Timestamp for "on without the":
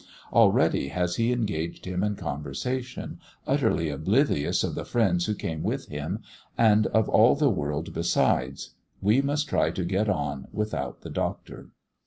10.09-11.11